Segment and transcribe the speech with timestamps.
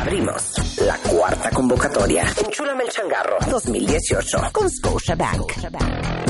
[0.00, 2.24] Abrimos la cuarta convocatoria.
[2.44, 5.52] Enchúlame el changarro 2018 con Scotia Bank.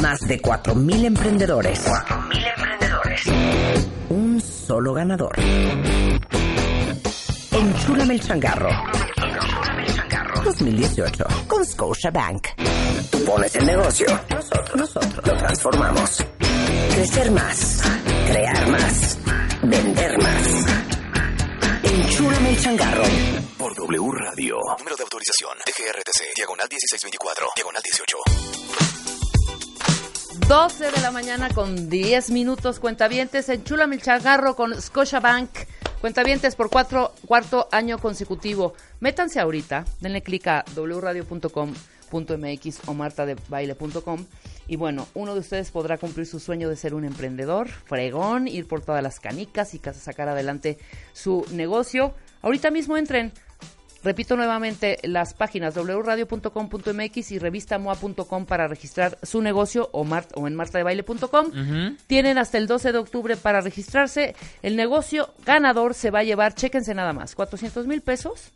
[0.01, 1.87] Más de 4.000 emprendedores.
[1.87, 3.23] 4.000 emprendedores.
[4.09, 5.34] Un solo ganador.
[7.52, 8.71] Enchúlame el changarro.
[10.45, 12.48] 2018 con Scotia Bank.
[13.10, 14.07] Tú pones el negocio.
[14.30, 16.24] Nosotros, nosotros lo transformamos.
[16.95, 17.83] Crecer más.
[18.29, 19.19] Crear más.
[19.62, 20.86] Vender más.
[21.87, 23.05] Enchúlame el changarro.
[23.57, 24.57] Por W Radio.
[24.79, 25.57] Número de autorización.
[25.65, 26.35] DGRTC.
[26.35, 27.47] Diagonal 1624.
[27.55, 28.16] Diagonal 18.
[30.49, 32.80] 12 de la mañana con 10 minutos.
[32.80, 33.49] Cuentavientes.
[33.49, 35.51] Enchúlame el changarro con Scotiabank.
[36.01, 38.75] Cuentavientes por cuatro, cuarto año consecutivo.
[38.99, 39.85] Métanse ahorita.
[40.01, 40.65] Denle clic a
[42.10, 44.24] wradio.com.mx o martadebaile.com.
[44.68, 48.66] Y bueno, uno de ustedes podrá cumplir su sueño de ser un emprendedor, fregón, ir
[48.66, 50.79] por todas las canicas y sacar adelante
[51.13, 52.15] su negocio.
[52.43, 53.32] Ahorita mismo entren.
[54.04, 60.54] Repito nuevamente las páginas wradio.com.mx y revistamoa.com para registrar su negocio o, mar- o en
[60.54, 61.96] martadebaile.com.
[62.07, 64.37] Tienen hasta el 12 de octubre para registrarse.
[64.62, 68.53] El negocio ganador se va a llevar, chéquense nada más, 400 mil pesos,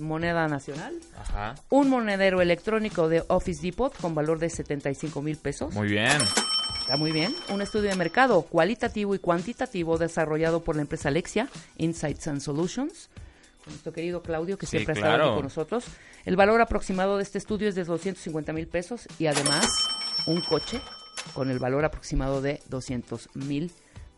[0.00, 1.54] moneda nacional, Ajá.
[1.70, 5.72] un monedero electrónico de Office Depot con valor de 75 mil pesos.
[5.74, 6.18] Muy bien.
[6.80, 7.34] Está muy bien.
[7.50, 11.48] Un estudio de mercado cualitativo y cuantitativo desarrollado por la empresa Alexia,
[11.78, 13.10] Insights and Solutions,
[13.64, 15.84] con nuestro querido Claudio, que Sí, siempre ha estado aquí con nosotros.
[16.24, 19.66] El valor aproximado de este estudio es de 250 mil pesos y además
[20.26, 20.80] un coche
[21.34, 23.70] con el valor aproximado de 200 mil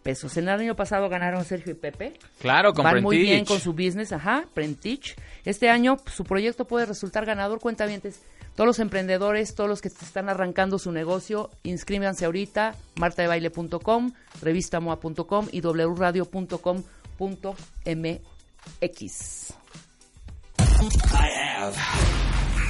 [0.03, 0.37] pesos.
[0.37, 2.13] En el año pasado ganaron Sergio y Pepe.
[2.41, 5.17] Claro, con Van muy bien con su business, ajá, Prentich.
[5.45, 8.21] Este año pues, su proyecto puede resultar ganador, cuentavientes.
[8.55, 15.63] Todos los emprendedores, todos los que están arrancando su negocio, inscríbanse ahorita, martadebaile.com, revistamoa.com y
[15.63, 16.83] wradio.com.mx.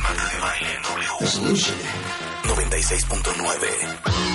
[0.03, 1.27] Marta de Baile W.
[1.27, 1.77] Solution
[2.45, 4.32] 96.9.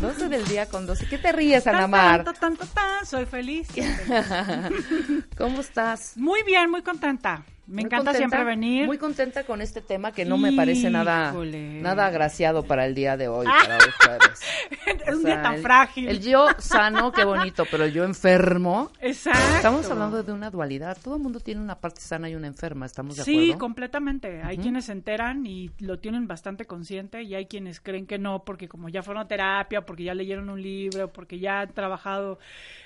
[0.00, 1.06] 12 del día con 12.
[1.06, 2.22] ¿Qué te ríes, Ana Mar?
[2.24, 3.66] tan, tan, tan, tan, soy feliz.
[5.36, 6.16] ¿Cómo estás?
[6.16, 7.44] Muy bien, muy contenta.
[7.68, 8.86] Me encanta contenta, siempre venir.
[8.86, 13.16] Muy contenta con este tema que no me parece nada, nada agraciado para el día
[13.18, 13.78] de hoy, para
[15.06, 16.08] es un sea, día tan el- frágil.
[16.08, 18.90] El yo sano, qué bonito, pero el yo enfermo.
[19.00, 19.56] Exacto.
[19.56, 20.96] Estamos hablando de una dualidad.
[21.02, 23.40] Todo el mundo tiene una parte sana y una enferma, ¿estamos de acuerdo?
[23.40, 24.42] Sí, completamente.
[24.42, 28.44] Hay quienes se enteran y lo tienen bastante consciente y hay quienes creen que no
[28.44, 32.38] porque como ya fueron a terapia, porque ya leyeron un libro, porque ya han trabajado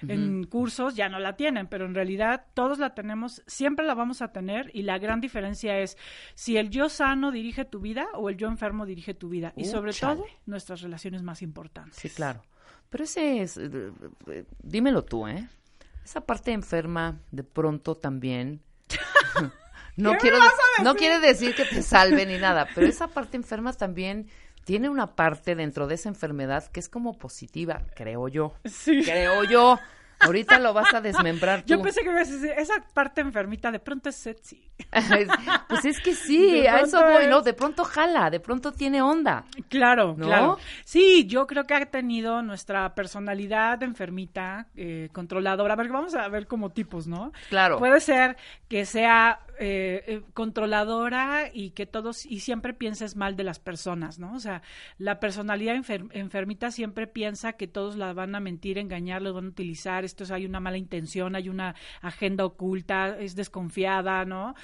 [0.08, 4.22] en cursos, ya no la tienen, pero en realidad todos la tenemos, siempre la vamos
[4.22, 5.96] a tener y la gran diferencia es
[6.34, 9.64] si el yo sano dirige tu vida o el yo enfermo dirige tu vida y
[9.64, 10.16] sobre chale.
[10.16, 11.96] todo nuestras relaciones más importantes.
[11.96, 12.42] Sí, claro.
[12.90, 13.70] Pero ese es, eh,
[14.26, 15.48] eh, dímelo tú, ¿eh?
[16.04, 18.60] Esa parte enferma, de pronto también.
[19.96, 20.38] no ¿Qué me quiero,
[20.82, 24.28] no quiere decir que te salve ni nada, pero esa parte enferma también
[24.64, 28.54] tiene una parte dentro de esa enfermedad que es como positiva, creo yo.
[28.64, 29.02] Sí.
[29.04, 29.78] Creo yo.
[30.22, 31.68] Ahorita lo vas a desmembrar tú.
[31.68, 34.70] Yo pensé que me ibas a decir, esa parte enfermita de pronto es sexy.
[35.68, 37.42] pues es que sí, a eso voy, ¿no?
[37.42, 39.44] De pronto jala, de pronto tiene onda.
[39.68, 40.26] Claro, ¿No?
[40.26, 40.58] claro.
[40.84, 45.74] Sí, yo creo que ha tenido nuestra personalidad enfermita, eh, controladora.
[45.74, 47.32] A ver, vamos a ver como tipos, ¿no?
[47.48, 47.78] Claro.
[47.78, 48.36] Puede ser
[48.68, 54.18] que sea eh, eh, controladora y que todos, y siempre pienses mal de las personas,
[54.18, 54.34] ¿no?
[54.34, 54.62] O sea,
[54.98, 59.46] la personalidad enfer- enfermita siempre piensa que todos la van a mentir, engañar, los van
[59.46, 64.54] a utilizar, esto es, hay una mala intención, hay una agenda oculta, es desconfiada, ¿no?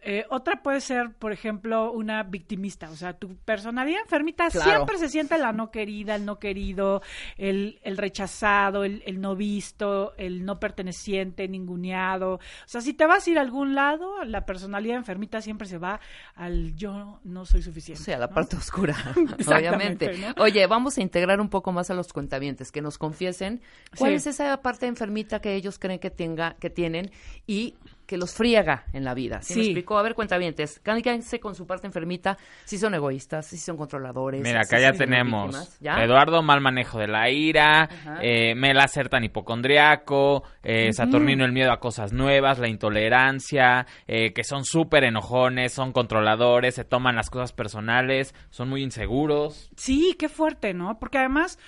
[0.00, 4.70] Eh, otra puede ser, por ejemplo, una victimista, o sea, tu personalidad enfermita Claro.
[4.70, 7.02] siempre se siente la no querida, el no querido,
[7.36, 12.34] el, el rechazado, el, el no visto, el no perteneciente, ninguneado.
[12.34, 15.78] O sea, si te vas a ir a algún lado, la personalidad enfermita siempre se
[15.78, 16.00] va
[16.34, 18.02] al yo no soy suficiente.
[18.02, 18.34] O sea, la ¿no?
[18.34, 18.96] parte oscura,
[19.46, 20.16] obviamente.
[20.18, 20.42] ¿no?
[20.42, 23.60] Oye, vamos a integrar un poco más a los cuentavientes, que nos confiesen
[23.96, 24.16] cuál Sí.
[24.16, 27.10] es esa parte enfermita que ellos creen que tenga, que tienen
[27.46, 27.74] y
[28.08, 29.42] que los friega en la vida.
[29.42, 29.98] ¿Sí, me explicó?
[29.98, 34.40] A ver, cuenta bien, cániquense con su parte enfermita, si son egoístas, si son controladores.
[34.40, 35.78] Mira, si acá ya tenemos.
[35.78, 36.02] ¿Ya?
[36.02, 37.86] Eduardo, mal manejo de la ira,
[38.22, 44.32] eh, Mela, ser tan hipocondriaco, eh, Saturnino, el miedo a cosas nuevas, la intolerancia, eh,
[44.32, 49.70] que son súper enojones, son controladores, se toman las cosas personales, son muy inseguros.
[49.76, 50.98] Sí, qué fuerte, ¿no?
[50.98, 51.58] Porque además,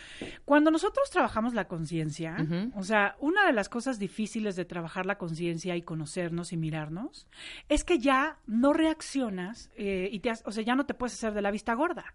[0.46, 2.34] cuando nosotros trabajamos la conciencia,
[2.74, 5.82] o sea, una de las cosas difíciles de trabajar la conciencia y
[6.52, 7.26] y mirarnos,
[7.68, 11.14] es que ya no reaccionas eh, y te, has- o sea, ya no te puedes
[11.14, 12.14] hacer de la vista gorda.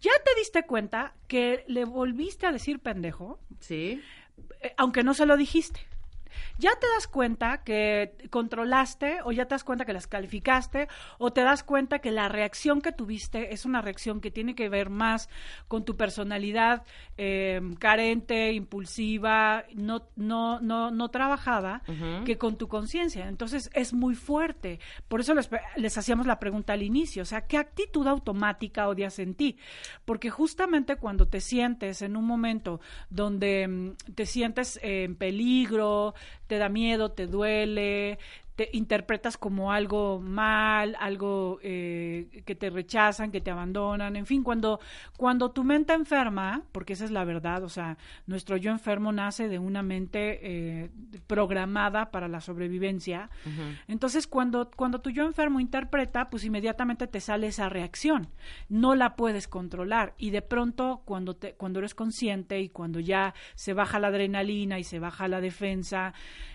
[0.00, 4.00] Ya te diste cuenta que le volviste a decir pendejo, Sí.
[4.62, 5.80] eh, aunque no se lo dijiste.
[6.58, 10.88] Ya te das cuenta que controlaste o ya te das cuenta que las calificaste
[11.18, 14.68] o te das cuenta que la reacción que tuviste es una reacción que tiene que
[14.68, 15.28] ver más
[15.68, 16.84] con tu personalidad
[17.16, 21.82] eh, carente, impulsiva, no, no, no, no trabajada,
[22.24, 23.28] que con tu conciencia.
[23.28, 24.80] Entonces es muy fuerte.
[25.06, 29.18] Por eso les, les hacíamos la pregunta al inicio, o sea, ¿qué actitud automática odias
[29.18, 29.58] en ti?
[30.04, 36.14] Porque justamente cuando te sientes en un momento donde mm, te sientes en peligro,
[36.48, 38.18] te da miedo, te duele,
[38.58, 44.42] te interpretas como algo mal, algo eh, que te rechazan, que te abandonan, en fin,
[44.42, 44.80] cuando,
[45.16, 49.46] cuando tu mente enferma, porque esa es la verdad, o sea, nuestro yo enfermo nace
[49.46, 50.90] de una mente eh,
[51.28, 53.30] programada para la sobrevivencia,
[53.86, 58.26] entonces cuando, cuando tu yo enfermo interpreta, pues inmediatamente te sale esa reacción,
[58.68, 63.34] no la puedes controlar y de pronto cuando, te, cuando eres consciente y cuando ya
[63.54, 66.12] se baja la adrenalina y se baja la defensa,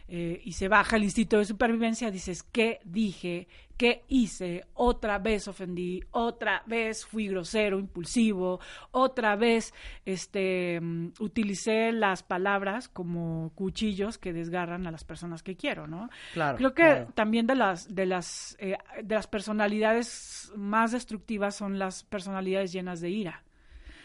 [0.07, 3.47] eh, y se baja el instinto de supervivencia, dices, ¿qué dije?
[3.77, 4.65] ¿Qué hice?
[4.73, 8.59] Otra vez ofendí, otra vez fui grosero, impulsivo,
[8.91, 9.73] otra vez
[10.05, 16.09] este, mm, utilicé las palabras como cuchillos que desgarran a las personas que quiero, ¿no?
[16.33, 17.11] Claro, Creo que claro.
[17.15, 23.01] también de las, de, las, eh, de las personalidades más destructivas son las personalidades llenas
[23.01, 23.43] de ira.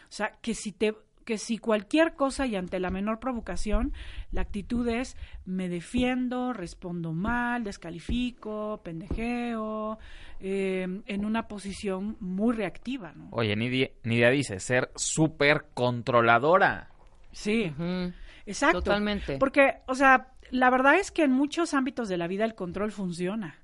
[0.09, 0.95] O sea, que si te
[1.29, 3.93] que si cualquier cosa y ante la menor provocación,
[4.33, 5.15] la actitud es
[5.45, 9.99] me defiendo, respondo mal, descalifico, pendejeo,
[10.41, 13.29] eh, en una posición muy reactiva, ¿no?
[13.33, 16.89] Oye, Nidia, Nidia dice, ser súper controladora.
[17.33, 17.75] Sí,
[18.47, 18.81] exacto.
[18.81, 19.37] Totalmente.
[19.37, 22.91] Porque, o sea, la verdad es que en muchos ámbitos de la vida el control
[22.91, 23.59] funciona,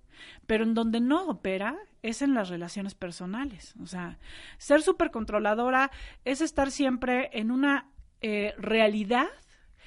[0.47, 3.75] pero en donde no opera es en las relaciones personales.
[3.83, 4.19] O sea,
[4.59, 5.91] ser súper controladora
[6.25, 7.91] es estar siempre en una
[8.21, 9.29] eh, realidad,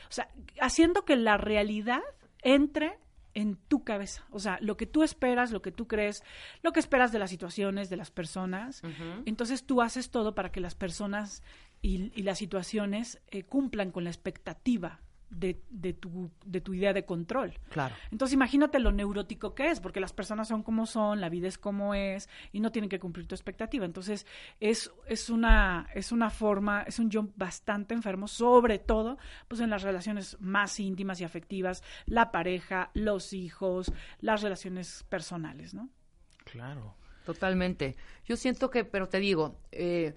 [0.09, 0.29] o sea,
[0.59, 2.01] haciendo que la realidad
[2.41, 2.97] entre
[3.33, 4.25] en tu cabeza.
[4.31, 6.23] O sea, lo que tú esperas, lo que tú crees,
[6.63, 8.81] lo que esperas de las situaciones, de las personas.
[9.25, 11.43] Entonces tú haces todo para que las personas
[11.83, 16.93] y, y las situaciones eh, cumplan con la expectativa de, de, tu, de tu idea
[16.93, 17.53] de control.
[17.69, 17.95] Claro.
[18.11, 21.57] Entonces imagínate lo neurótico que es, porque las personas son como son, la vida es
[21.57, 23.85] como es y no tienen que cumplir tu expectativa.
[23.85, 24.25] Entonces
[24.59, 29.69] es, es, una, es una forma, es un yo bastante enfermo, sobre todo pues en
[29.69, 35.89] las relaciones más íntimas y afectivas, la pareja, los hijos, las relaciones personales, ¿no?
[36.45, 36.95] Claro.
[37.27, 37.97] Totalmente.
[38.23, 40.15] Yo siento que, pero te digo, eh,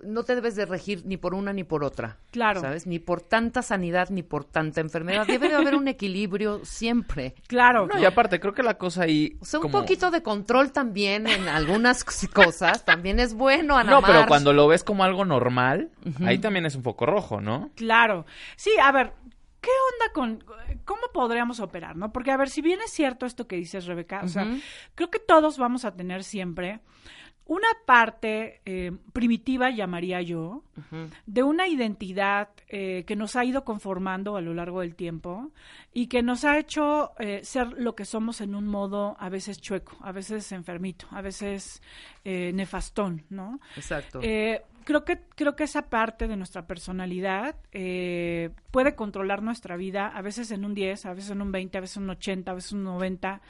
[0.00, 2.18] no te debes de regir ni por una ni por otra.
[2.30, 2.60] Claro.
[2.60, 2.86] ¿Sabes?
[2.86, 5.26] Ni por tanta sanidad ni por tanta enfermedad.
[5.26, 7.34] Debe de haber un equilibrio siempre.
[7.46, 7.86] Claro.
[7.86, 9.36] No, y aparte, creo que la cosa ahí...
[9.40, 13.76] O sea, un como- poquito de control también en algunas cos- cosas también es bueno,
[13.76, 15.90] Ana No, pero cuando lo ves como algo normal,
[16.24, 17.70] ahí también es un foco rojo, ¿no?
[17.74, 18.24] Claro.
[18.56, 19.12] Sí, a ver,
[19.60, 20.44] ¿qué onda con
[20.84, 22.12] cómo podríamos operar, no?
[22.12, 24.46] Porque a ver, si bien es cierto esto que dices, Rebeca, o sea,
[24.94, 26.80] creo que todos vamos a tener siempre
[27.48, 30.62] una parte eh, primitiva, llamaría yo,
[31.26, 35.50] de una identidad eh, que nos ha ido conformando a lo largo del tiempo
[35.94, 39.60] y que nos ha hecho eh, ser lo que somos en un modo a veces
[39.60, 41.82] chueco, a veces enfermito, a veces
[42.22, 43.60] eh, nefastón, ¿no?
[43.76, 44.20] Exacto.
[44.88, 50.22] Creo que creo que esa parte de nuestra personalidad eh, puede controlar nuestra vida a
[50.22, 52.54] veces en un 10, a veces en un 20, a veces en un 80, a
[52.54, 53.42] veces en un 90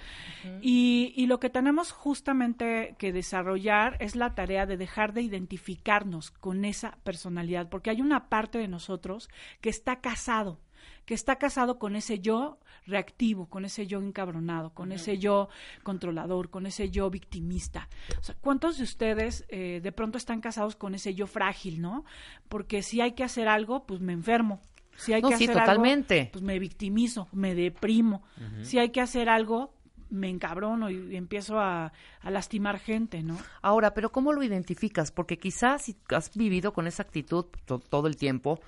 [0.61, 6.33] y, y lo que tenemos justamente que desarrollar es la tarea de dejar de identificarnos
[6.33, 9.31] con esa personalidad porque hay una parte de nosotros
[9.61, 10.59] que está casado
[11.05, 15.49] que está casado con ese yo reactivo, con ese yo encabronado, con ese yo
[15.83, 17.89] controlador, con ese yo victimista.
[18.19, 22.05] O sea, ¿cuántos de ustedes eh, de pronto están casados con ese yo frágil, no?
[22.49, 24.61] Porque si hay que hacer algo, pues me enfermo.
[24.97, 26.19] Si hay No, que sí, hacer totalmente.
[26.21, 28.23] algo, pues me victimizo, me deprimo.
[28.63, 29.73] Si hay que hacer algo,
[30.11, 31.93] me encabrono y, y empiezo a,
[32.23, 33.37] a lastimar gente, ¿no?
[33.63, 35.13] Ahora, pero ¿cómo lo identificas?
[35.13, 38.59] Porque quizás si has vivido con esa actitud to- todo el tiempo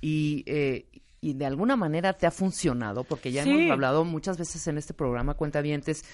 [0.00, 0.86] y, eh,
[1.22, 3.50] y de alguna manera te ha funcionado, porque ya Sí.
[3.50, 6.04] hemos hablado muchas veces en este programa, Cuentavientes,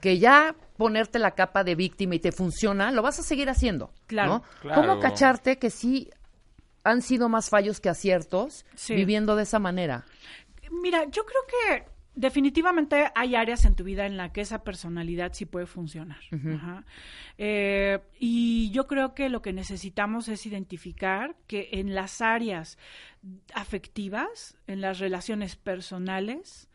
[0.00, 3.90] que ya ponerte la capa de víctima y te funciona, lo vas a seguir haciendo.
[4.06, 4.34] Claro.
[4.34, 4.42] ¿no?
[4.60, 4.80] Claro.
[4.82, 6.10] ¿Cómo cacharte que sí
[6.84, 8.94] han sido más fallos que aciertos Sí.
[8.94, 10.04] viviendo de esa manera?
[10.82, 11.84] Mira, yo creo que
[12.18, 16.18] definitivamente hay áreas en tu vida en la que esa personalidad sí puede funcionar.
[16.32, 16.84] Ajá.
[17.38, 22.76] Eh, y yo creo que lo que necesitamos es identificar que en las áreas
[23.54, 26.68] afectivas, en las relaciones personales,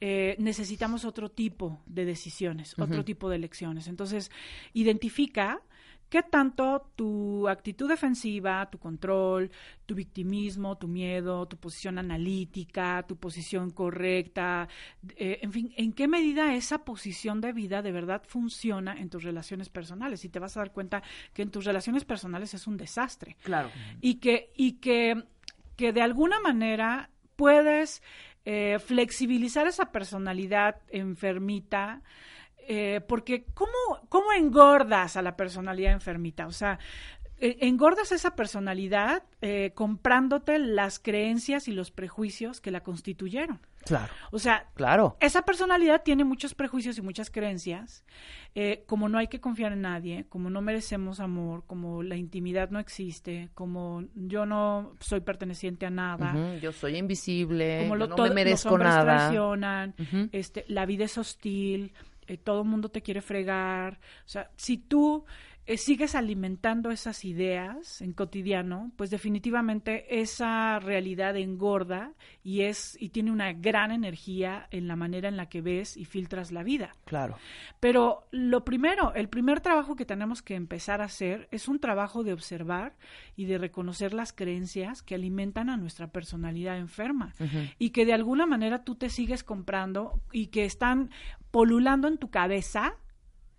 [0.00, 3.88] eh, necesitamos otro tipo de decisiones, otro tipo de elecciones.
[3.88, 4.30] Entonces,
[4.72, 5.60] identifica
[6.08, 9.50] qué tanto tu actitud defensiva, tu control,
[9.86, 14.68] tu victimismo, tu miedo, tu posición analítica, tu posición correcta,
[15.16, 19.22] eh, en fin, en qué medida esa posición de vida de verdad funciona en tus
[19.22, 20.24] relaciones personales.
[20.24, 23.70] Y te vas a dar cuenta que en tus relaciones personales es un desastre Claro.
[24.00, 25.24] y que, y que,
[25.76, 28.02] que de alguna manera puedes
[28.44, 32.02] eh, flexibilizar esa personalidad enfermita.
[32.68, 33.72] Eh, porque ¿cómo,
[34.08, 36.46] ¿cómo engordas a la personalidad enfermita?
[36.46, 36.78] O sea,
[37.40, 43.60] eh, engordas esa personalidad eh, comprándote las creencias y los prejuicios que la constituyeron.
[43.84, 44.12] Claro.
[44.32, 45.16] O sea, Claro.
[45.20, 48.04] esa personalidad tiene muchos prejuicios y muchas creencias,
[48.56, 52.70] eh, como no hay que confiar en nadie, como no merecemos amor, como la intimidad
[52.70, 58.06] no existe, como yo no soy perteneciente a nada, Yo soy invisible, como yo lo,
[58.08, 59.04] no todo- me los merezco hombres nada.
[59.18, 60.28] traicionan, Ujú.
[60.32, 61.92] este, la vida es hostil,
[62.28, 63.94] eh, todo el mundo te quiere fregar.
[64.26, 65.24] O sea, si tú
[65.76, 73.30] sigues alimentando esas ideas en cotidiano, pues definitivamente esa realidad engorda y es y tiene
[73.30, 76.94] una gran energía en la manera en la que ves y filtras la vida.
[77.04, 77.36] Claro.
[77.80, 82.24] Pero lo primero, el primer trabajo que tenemos que empezar a hacer es un trabajo
[82.24, 82.96] de observar
[83.36, 87.34] y de reconocer las creencias que alimentan a nuestra personalidad enferma
[87.78, 91.10] y que de alguna manera tú te sigues comprando y que están
[91.50, 92.94] polulando en tu cabeza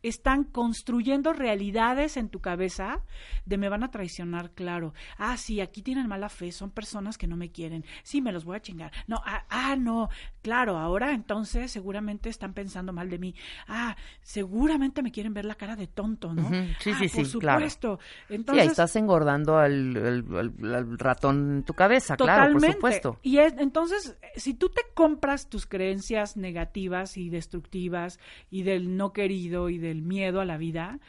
[0.04, 3.02] están construyendo realidades en tu cabeza
[3.46, 4.94] de me van a traicionar, claro.
[5.18, 7.84] Ah, sí, aquí tienen mala fe, son personas que no me quieren.
[8.04, 8.92] Sí, me los voy a chingar.
[9.08, 10.10] No, ah, ah, no,
[10.42, 13.36] claro, ahora entonces seguramente están pensando mal de mí.
[13.68, 16.44] Ah, seguramente me quieren ver la cara de tonto, ¿no?
[16.44, 17.60] Ujú, sí, Ah, sí, por sí, claro.
[17.60, 18.00] supuesto.
[18.28, 22.62] Sí, Entonces, ahí estás engordando al, al- al- al ratón en tu cabeza, claro, por
[22.62, 23.20] supuesto.
[23.22, 29.14] Y es- entonces, si tú te compras tus creencias negativas y destructivas y del no
[29.14, 31.00] querido y del miedo a la vida,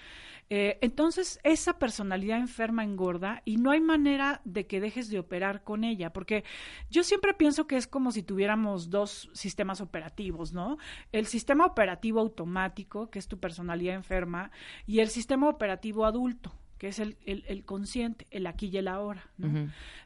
[0.52, 5.62] eh, entonces esa personalidad enferma engorda y no hay manera de que dejes de operar
[5.62, 6.42] con ella, porque
[6.90, 10.76] yo siempre pienso que es como si tuviéramos dos sistemas operativos, ¿no?
[11.12, 14.50] El sistema operativo automático, que es tu personalidad enferma,
[14.88, 18.88] y el sistema operativo adulto que es el, el- el consciente, el aquí y el
[18.88, 19.22] ahora.
[19.37, 19.49] ¿no?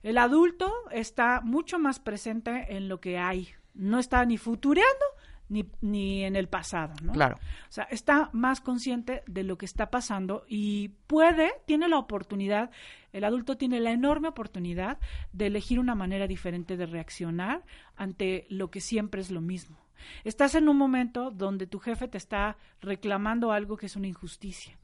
[0.02, 5.04] El adulto está mucho más presente en lo que hay, no está ni futureando
[5.48, 6.94] ni, ni en el pasado.
[7.02, 7.12] ¿no?
[7.12, 7.36] Claro.
[7.36, 12.70] O sea, está más consciente de lo que está pasando y puede, tiene la oportunidad,
[13.12, 14.98] el adulto tiene la enorme oportunidad
[15.32, 17.62] de elegir una manera diferente de reaccionar
[17.96, 19.78] ante lo que siempre es lo mismo.
[20.24, 24.78] Estás en un momento donde tu jefe te está reclamando algo que es una injusticia.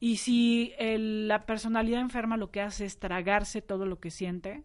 [0.00, 4.64] Y si el- la personalidad enferma lo que hace es tragarse todo lo que siente,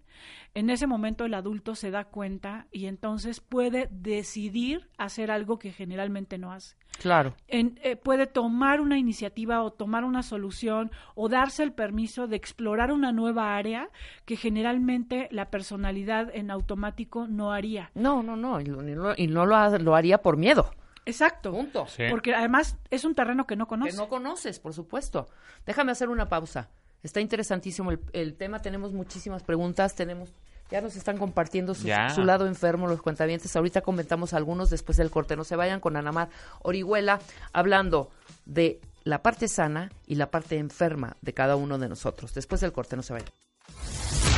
[0.56, 5.72] en ese momento el adulto se da cuenta y entonces puede decidir hacer algo que
[5.72, 7.36] generalmente no hace Claro.
[7.48, 12.38] en- eh, puede tomar una iniciativa o tomar una solución o darse el permiso de
[12.38, 13.90] explorar una nueva área
[14.26, 17.92] que generalmente la personalidad en automático no haría.
[17.94, 20.72] No, no, no, y, no, y no lo, ha- lo haría por miedo.
[21.08, 21.52] Exacto.
[21.52, 21.88] Punto.
[21.88, 22.04] Sí.
[22.10, 23.98] Porque además es un terreno que no Que conoce.
[23.98, 25.28] no conoces, por supuesto.
[25.66, 26.70] Déjame hacer una pausa.
[27.04, 28.62] Está interesantísimo el, el tema.
[28.62, 29.96] Tenemos muchísimas preguntas.
[29.96, 30.34] Tenemos,
[30.70, 31.88] ya nos están compartiendo su
[32.24, 33.56] lado enfermo los cuentavientes.
[33.56, 35.36] Ahorita comentamos algunos después del corte.
[35.36, 36.30] No se vayan con Anamar
[36.62, 37.20] Orihuela
[37.54, 38.10] hablando
[38.46, 42.34] de la parte sana y la parte enferma de cada uno de nosotros.
[42.34, 43.30] Después del corte, no se vayan.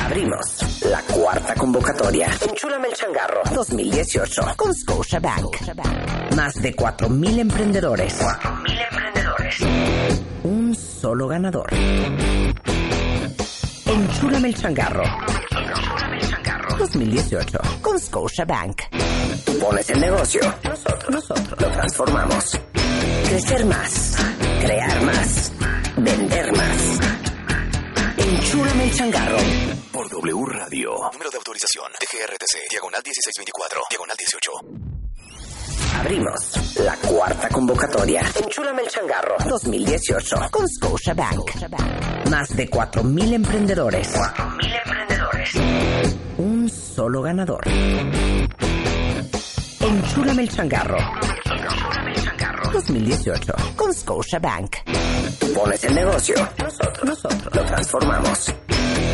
[0.06, 2.29] Abrimos la cuarta convocatoria.
[2.48, 5.58] Enchúlame el changarro 2018 con Scotiabank.
[6.36, 8.20] Más de 4.000 emprendedores.
[8.20, 9.56] 4.000 emprendedores.
[10.44, 11.70] Un solo ganador.
[13.86, 15.03] Enchúlame el changarro.
[16.79, 18.82] 2018 con Scotiabank.
[19.46, 20.41] Tú pones el negocio.
[20.63, 22.60] Nosotros, nosotros lo transformamos.
[23.27, 24.18] Crecer más.
[24.62, 25.51] Crear más.
[25.98, 27.19] Vender más.
[28.20, 29.38] Enchúlame el changarro.
[29.92, 30.92] Por W Radio.
[31.14, 31.92] Número de autorización.
[32.00, 32.70] DGRTC.
[32.70, 33.82] Diagonal 1624.
[33.90, 34.52] Diagonal 18.
[36.00, 38.22] Abrimos la cuarta convocatoria.
[38.44, 42.30] Enchúlame el changarro 2018 con Scotiabank.
[42.30, 44.14] Más de 4.000 emprendedores.
[44.14, 45.50] 4.000 emprendedores.
[46.38, 47.64] Un solo ganador.
[49.80, 50.98] Enchúlame el changarro.
[52.72, 54.78] 2018 con Scotia Bank.
[55.50, 58.53] Tú pones el negocio, nosotros, nosotros lo transformamos.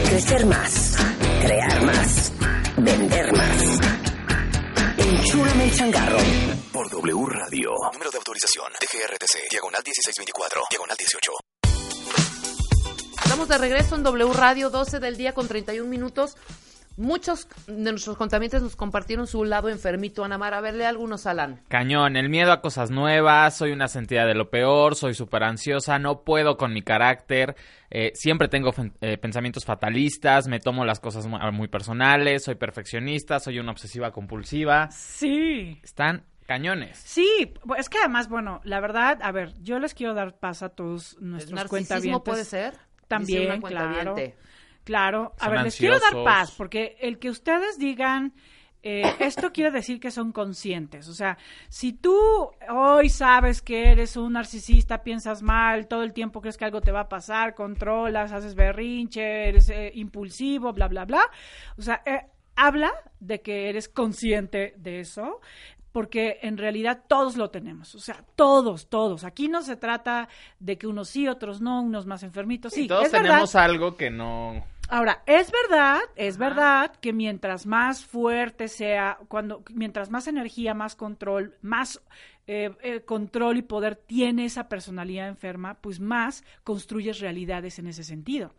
[0.09, 0.97] Crecer más,
[1.41, 2.33] crear más,
[2.75, 3.79] vender más.
[4.97, 6.17] Enchúlame el changarro.
[6.73, 7.69] Por W Radio.
[7.93, 8.65] Número de autorización.
[8.81, 9.49] DGRTC.
[9.49, 10.63] Diagonal 1624.
[10.69, 11.31] Diagonal 18.
[13.23, 16.35] Estamos de regreso en W Radio, 12 del día con 31 minutos.
[16.97, 20.59] Muchos de nuestros contaminantes nos compartieron su lado enfermito, Ana Mara.
[20.59, 21.61] A verle algunos, Alan.
[21.67, 25.99] Cañón, el miedo a cosas nuevas, soy una sentida de lo peor, soy súper ansiosa,
[25.99, 27.55] no puedo con mi carácter,
[27.89, 33.39] eh, siempre tengo eh, pensamientos fatalistas, me tomo las cosas mu- muy personales, soy perfeccionista,
[33.41, 34.89] soy una obsesiva compulsiva.
[34.91, 35.79] Sí.
[35.83, 36.97] Están cañones.
[36.97, 40.69] Sí, es que además, bueno, la verdad, a ver, yo les quiero dar paz a
[40.69, 42.23] todos ¿El nuestros narcisismo cuentavientes.
[42.23, 42.73] puede ser?
[43.07, 44.15] También, claro.
[44.85, 48.33] Claro, a ver, les quiero dar paz, porque el que ustedes digan,
[48.83, 51.07] eh, esto quiere decir que son conscientes.
[51.07, 51.39] O sea,
[51.69, 52.15] si tú
[52.69, 56.91] hoy sabes que eres un narcisista, piensas mal, todo el tiempo crees que algo te
[56.91, 61.23] va a pasar, controlas, haces berrinche, eres eh, impulsivo, bla, bla, bla.
[61.79, 65.41] O sea, eh, habla de que eres consciente de eso
[65.95, 69.23] porque en realidad todos lo tenemos, o sea, todos, todos.
[69.23, 70.27] Aquí no se trata
[70.59, 72.73] de que unos sí, otros no, unos más enfermitos.
[72.73, 73.29] Sí, Y todos es verdad.
[73.29, 74.61] tenemos algo que no...
[74.87, 80.95] Ahora, es verdad, es verdad que mientras más fuerte sea, cuando, mientras más energía, más
[80.95, 82.01] control, más
[82.47, 88.03] eh, eh, control y poder tiene esa personalidad enferma, pues más construyes realidades en ese
[88.03, 88.53] sentido.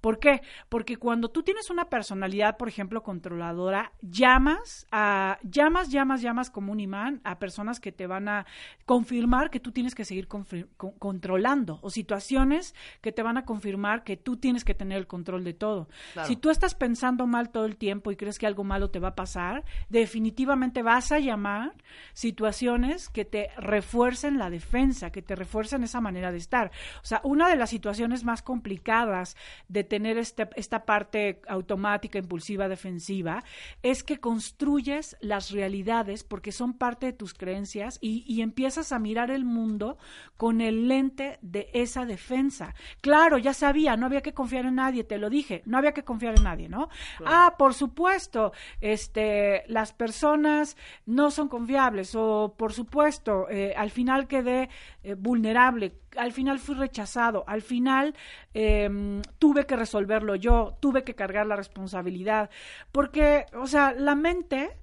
[0.00, 0.42] ¿Por qué?
[0.68, 6.70] Porque cuando tú tienes una personalidad, por ejemplo, controladora, llamas a, llamas, llamas, llamas como
[6.70, 8.46] un imán a personas que te van a
[8.86, 14.16] confirmar que tú tienes que seguir controlando o situaciones que te van a confirmar que
[14.16, 15.88] tú tienes que tener el control de todo.
[16.12, 16.28] Claro.
[16.28, 19.08] Si tú estás pensando mal todo el tiempo y crees que algo malo te va
[19.08, 21.74] a pasar, definitivamente vas a llamar
[22.12, 26.70] situaciones que te refuercen la defensa, que te refuercen esa manera de estar.
[27.02, 32.68] O sea, una de las situaciones más complicadas de tener este, esta parte automática, impulsiva,
[32.68, 33.42] defensiva,
[33.82, 38.98] es que construyes las realidades porque son parte de tus creencias y, y empiezas a
[38.98, 39.96] mirar el mundo
[40.36, 42.74] con el lente de esa defensa.
[43.00, 46.04] Claro, ya sabía, no había que confiar en nadie, te lo dije, no había que
[46.04, 46.90] confiar en nadie, ¿no?
[47.24, 48.52] Ah, por supuesto,
[48.82, 50.76] este, las personas
[51.06, 54.68] no son confiables o por supuesto, eh, al final quedé
[55.02, 58.14] eh, vulnerable, al final fui rechazado, al final
[58.54, 62.50] eh, tuve que resolverlo yo, tuve que cargar la responsabilidad,
[62.90, 64.76] porque, o sea, la mente,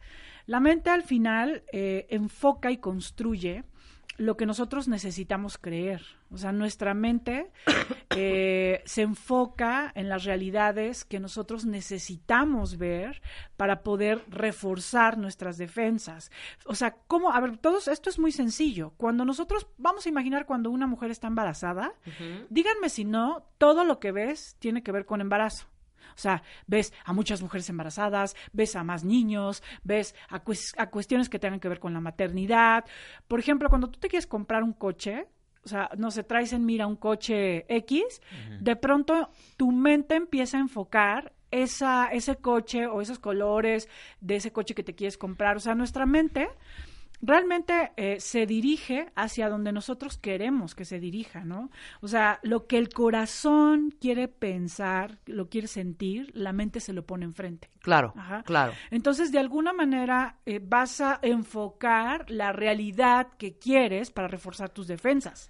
[0.45, 3.63] la mente al final eh, enfoca y construye
[4.19, 6.03] lo que nosotros necesitamos creer.
[6.29, 7.51] O sea, nuestra mente
[8.15, 13.21] eh, se enfoca en las realidades que nosotros necesitamos ver
[13.57, 16.31] para poder reforzar nuestras defensas.
[16.65, 17.31] O sea, ¿cómo?
[17.31, 18.93] A ver, todos, esto es muy sencillo.
[18.97, 21.93] Cuando nosotros, vamos a imaginar cuando una mujer está embarazada,
[22.49, 25.67] díganme si no, todo lo que ves tiene que ver con embarazo.
[26.19, 30.43] O sea, ves a muchas mujeres embarazadas, ves a más niños, ves a,
[30.77, 32.83] a cuestiones que tengan que ver con la maternidad.
[33.29, 35.27] Por ejemplo, cuando tú te quieres comprar un coche,
[35.63, 38.21] o sea, no se traes en mira un coche X,
[38.59, 43.87] de pronto tu mente empieza a enfocar esa, ese coche o esos colores
[44.19, 45.55] de ese coche que te quieres comprar.
[45.55, 46.49] O sea, nuestra mente
[47.21, 51.69] realmente eh, se dirige hacia donde nosotros queremos que se dirija, ¿no?
[52.01, 57.05] O sea, lo que el corazón quiere pensar, lo quiere sentir, la mente se lo
[57.05, 57.69] pone enfrente.
[57.81, 58.43] Claro, Ajá.
[58.43, 58.73] claro.
[58.91, 64.87] Entonces, de alguna manera, eh, vas a enfocar la realidad que quieres para reforzar tus
[64.87, 65.49] defensas.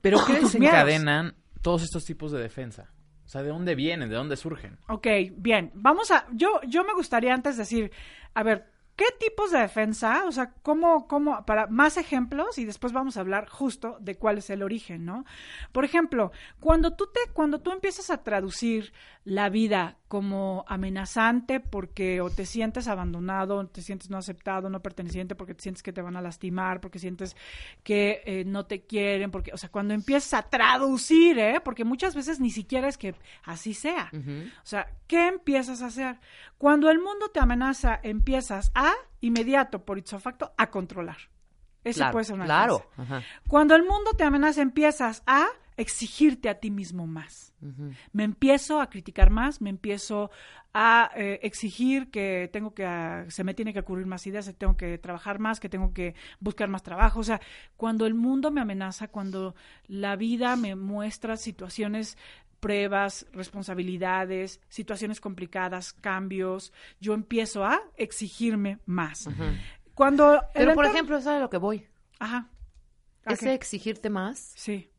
[0.00, 2.92] Pero ¿qué desencadenan todos estos tipos de defensa?
[3.24, 4.08] O sea, ¿de dónde vienen?
[4.08, 4.78] ¿De dónde surgen?
[4.88, 5.70] Ok, bien.
[5.74, 6.26] Vamos a.
[6.32, 7.90] Yo, yo me gustaría antes decir,
[8.34, 8.71] a ver,
[9.02, 10.24] ¿qué tipos de defensa?
[10.26, 14.38] O sea, ¿cómo, cómo, para más ejemplos y después vamos a hablar justo de cuál
[14.38, 15.24] es el origen, ¿no?
[15.72, 18.92] Por ejemplo, cuando tú te, cuando tú empiezas a traducir
[19.24, 25.34] la vida como amenazante porque o te sientes abandonado, te sientes no aceptado, no perteneciente,
[25.34, 27.36] porque te sientes que te van a lastimar, porque sientes
[27.84, 31.60] que eh, no te quieren, porque, o sea, cuando empiezas a traducir, ¿eh?
[31.60, 34.10] Porque muchas veces ni siquiera es que así sea.
[34.12, 36.18] O sea, ¿qué empiezas a hacer?
[36.58, 41.16] Cuando el mundo te amenaza, empiezas a, inmediato, por ipso facto, a controlar.
[41.84, 42.86] Eso claro, puede ser una Claro.
[42.96, 43.22] Ajá.
[43.48, 45.46] Cuando el mundo te amenaza, empiezas a
[45.82, 47.52] exigirte a ti mismo más.
[48.12, 50.30] Me empiezo a criticar más, me empiezo
[50.74, 54.54] a eh, exigir que tengo que, ah, se me tiene que ocurrir más ideas, que
[54.54, 57.20] tengo que trabajar más, que tengo que buscar más trabajo.
[57.20, 57.40] O sea,
[57.76, 59.54] cuando el mundo me amenaza, cuando
[59.86, 62.16] la vida me muestra situaciones
[62.58, 69.28] pruebas, responsabilidades, situaciones complicadas, cambios, yo empiezo a exigirme más.
[69.94, 71.86] Cuando Pero, por ejemplo, ¿sabes a lo que voy?
[72.18, 72.48] Ajá.
[73.24, 74.91] ¿A Ese exigirte más, Sí.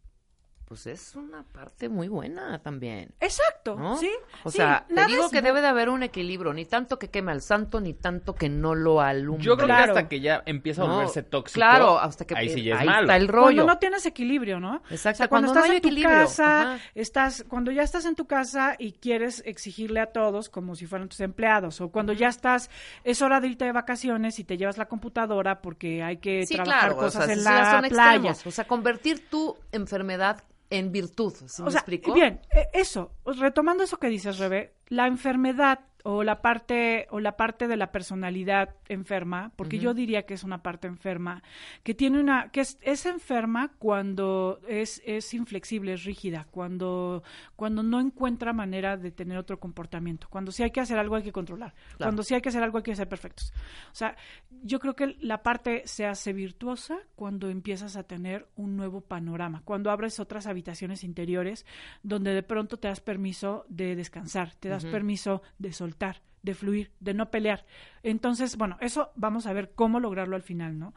[0.66, 3.14] Pues es una parte muy buena también.
[3.20, 3.98] Exacto, ¿no?
[3.98, 4.10] ¿sí?
[4.44, 7.10] O Sí, sea, te digo es que debe de haber un equilibrio, ni tanto que
[7.10, 9.44] queme al santo, ni tanto que no lo alumbre.
[9.44, 9.86] Yo creo Claro.
[9.94, 11.56] que hasta que ya empieza a No, volverse tóxico.
[11.56, 13.02] Claro, hasta que ahí sí ya es ahí malo.
[13.02, 13.44] está el rollo.
[13.58, 14.82] Cuando no tienes equilibrio, ¿no?
[14.90, 16.84] Exacto, O sea, cuando, cuando no estás hay en tu equilibrio, casa, ajá.
[16.96, 21.10] estás, cuando ya estás en tu casa y quieres exigirle a todos como si fueran
[21.10, 22.70] tus empleados, o cuando ya estás,
[23.04, 26.56] es hora de irte de vacaciones y te llevas la computadora porque hay que Sí,
[26.56, 28.14] trabajar claro, o cosas sea, en la son playa.
[28.30, 28.48] extremos.
[28.48, 30.44] O sea, convertir tu enfermedad
[30.74, 32.14] en virtud, ¿sí o me sea, explico?
[32.14, 37.38] bien, eh, eso, retomando eso que dices, Rebe, la enfermedad o la parte o la
[37.38, 41.42] parte de la personalidad enferma, porque yo diría que es una parte enferma,
[41.82, 47.24] que tiene una que es, es enferma cuando es es inflexible, es rígida, cuando
[47.56, 51.24] cuando no encuentra manera de tener otro comportamiento, cuando sí hay que hacer algo hay
[51.24, 53.54] que controlar, cuando sí hay que hacer algo hay que ser perfectos.
[53.92, 54.18] O sea,
[54.62, 59.62] yo creo que la parte se hace virtuosa cuando empiezas a tener un nuevo panorama,
[59.64, 61.66] cuando abres otras habitaciones interiores
[62.02, 65.93] donde de pronto te das permiso de descansar, te das permiso de soltar,
[66.42, 67.66] de fluir, de no pelear.
[68.04, 70.94] Entonces, bueno, eso vamos a ver cómo lograrlo al final, ¿no?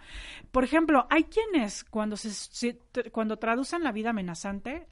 [0.51, 2.79] Por ejemplo, hay quienes cuando se,
[3.13, 4.89] cuando traducen la vida amenazante,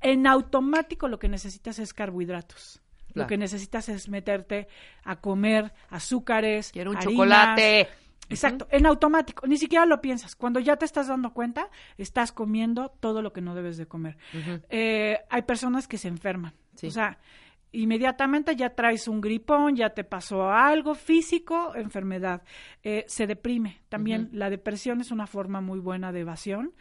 [0.00, 2.80] en automático lo que necesitas es carbohidratos.
[3.12, 4.68] Lo que necesitas es meterte
[5.02, 7.12] a comer azúcares, Quiero un harinas.
[7.12, 7.88] chocolate.
[8.28, 10.36] Exacto, en automático, ni siquiera lo piensas.
[10.36, 14.16] Cuando ya te estás dando cuenta, estás comiendo todo lo que no debes de comer.
[14.68, 16.54] Eh, hay personas que se enferman.
[16.76, 16.86] Sí.
[16.86, 17.18] O sea,
[17.72, 22.42] inmediatamente ya traes un gripón, ya te pasó algo físico, enfermedad.
[22.82, 23.80] Eh, se deprime.
[23.88, 26.74] También la depresión es una forma muy buena de evasión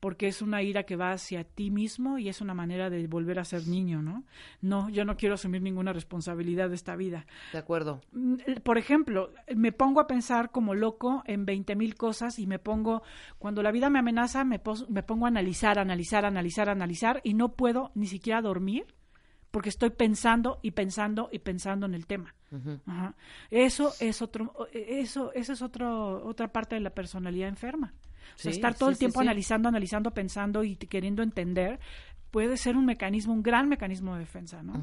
[0.00, 3.38] porque es una ira que va hacia ti mismo y es una manera de volver
[3.38, 4.24] a ser niño, ¿no?
[4.60, 7.26] No, yo no quiero asumir ninguna responsabilidad de esta vida.
[7.52, 8.02] De acuerdo.
[8.12, 12.58] Mm, por ejemplo, me pongo a pensar como loco en 20 mil cosas y me
[12.58, 13.02] pongo,
[13.38, 17.54] cuando la vida me amenaza, me, me pongo a analizar, analizar, analizar, analizar y no
[17.54, 18.86] puedo ni siquiera dormir
[19.56, 22.34] porque estoy pensando y pensando y pensando en el tema.
[22.84, 23.14] Ajá.
[23.50, 27.94] Eso es otro, eso, esa es otro, otra parte de la personalidad enferma.
[28.34, 29.26] O sea, Sí, estar todo sí, el tiempo sí.
[29.26, 31.80] analizando, analizando, pensando y queriendo entender
[32.30, 34.74] puede ser un mecanismo, un gran mecanismo de defensa, ¿no?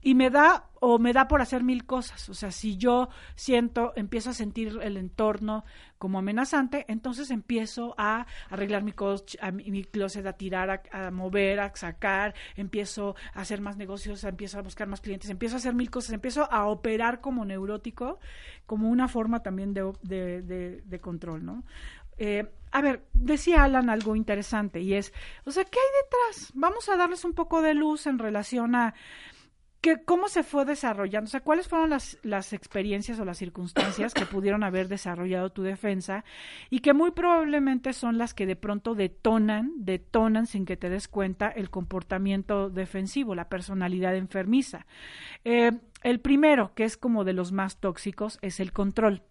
[0.00, 2.28] Y me da o me da por hacer mil cosas.
[2.28, 5.64] O sea, si yo siento, empiezo a sentir el entorno
[5.98, 11.06] como amenazante, entonces empiezo a arreglar mi, coche, a mi, mi closet, a tirar, a,
[11.08, 15.56] a mover, a sacar, empiezo a hacer más negocios, empiezo a buscar más clientes, empiezo
[15.56, 18.20] a hacer mil cosas, empiezo a operar como neurótico,
[18.66, 21.64] como una forma también de, de, de- de control, ¿no?
[22.18, 25.12] Eh, a ver, decía Alan algo interesante y es,
[25.44, 26.50] o sea, ¿qué hay detrás?
[26.54, 28.94] Vamos a darles un poco de luz en relación a
[29.80, 34.12] que cómo se fue desarrollando, o sea, cuáles fueron las, las experiencias o las circunstancias
[34.12, 36.24] que pudieron haber desarrollado tu defensa
[36.68, 41.06] y que muy probablemente son las que de pronto detonan, detonan sin que te des
[41.06, 44.86] cuenta el comportamiento defensivo, la personalidad enfermiza.
[45.44, 49.22] Eh, el primero, que es como de los más tóxicos, es el control.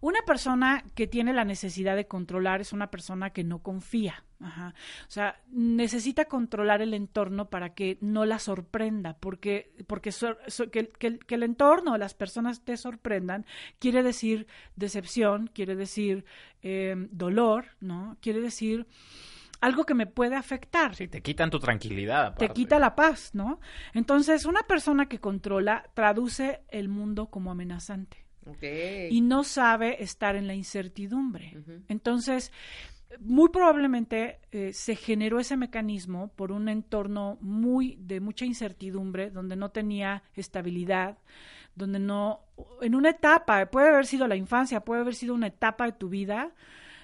[0.00, 4.24] Una persona que tiene la necesidad de controlar es una persona que no confía.
[4.42, 4.74] Ajá.
[5.06, 10.36] O sea, necesita controlar el entorno para que no la sorprenda, porque, porque so-
[10.70, 13.44] que, que el- que el entorno, las personas te sorprendan,
[13.78, 16.24] quiere decir decepción, quiere decir
[16.62, 18.16] eh, dolor, ¿no?
[18.22, 18.86] Quiere decir
[19.60, 22.34] algo que me puede afectar Sí, te quitan tu tranquilidad.
[22.36, 23.60] te quita la paz, ¿no?
[23.92, 28.24] Entonces, una persona que controla traduce el mundo como amenazante
[29.10, 31.56] Y no sabe estar en la incertidumbre.
[31.88, 32.52] Entonces,
[33.18, 39.56] muy probablemente eh, se generó ese mecanismo por un entorno muy de mucha incertidumbre, donde
[39.56, 41.18] no tenía estabilidad,
[41.74, 42.40] donde no,
[42.80, 46.08] en una etapa, puede haber sido la infancia, puede haber sido una etapa de tu
[46.08, 46.52] vida,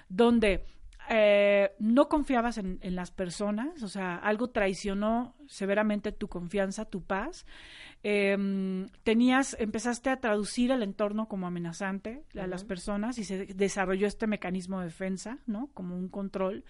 [0.07, 0.63] donde
[1.09, 7.03] eh, no confiabas en, en las personas, o sea, algo traicionó severamente tu confianza, tu
[7.03, 7.45] paz.
[8.03, 14.07] Em, tenías, empezaste a traducir el entorno como amenazante a las personas y se desarrolló
[14.07, 15.69] este mecanismo de defensa, ¿no?
[15.73, 16.63] Como un control.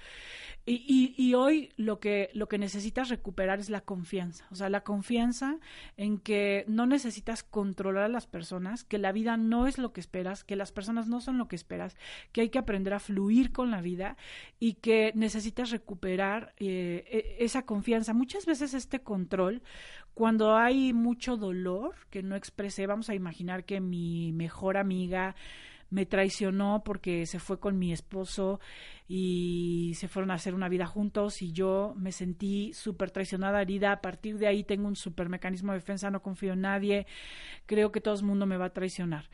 [0.65, 4.69] Y, y, y hoy lo que, lo que necesitas recuperar es la confianza, o sea,
[4.69, 5.59] la confianza
[5.95, 10.01] en que no necesitas controlar a las personas, que la vida no es lo que
[10.01, 11.95] esperas, que las personas no son lo que esperas,
[12.33, 14.17] que hay que aprender a fluir con la vida
[14.59, 18.13] y que necesitas recuperar eh, e- esa confianza.
[18.13, 19.61] Muchas veces este control,
[20.13, 25.35] cuando hay mucho dolor que no expresé, vamos a imaginar que mi mejor amiga
[25.89, 28.59] me traicionó porque se fue con mi esposo
[29.07, 33.93] y se fueron a hacer una vida juntos y yo me sentí súper traicionada, herida.
[33.93, 37.07] A partir de ahí tengo un súper mecanismo de defensa, no confío en nadie,
[37.65, 39.29] creo que todo el mundo me va a traicionar.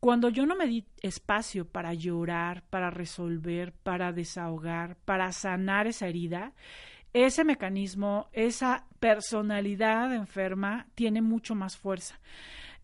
[0.00, 6.08] Cuando yo no me di espacio para llorar, para resolver, para desahogar, para sanar esa
[6.08, 6.54] herida,
[7.12, 12.18] ese mecanismo, esa personalidad enferma tiene mucho más fuerza.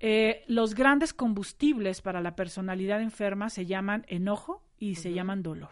[0.01, 5.71] Eh, los grandes combustibles para la personalidad enferma se llaman enojo y se llaman dolor.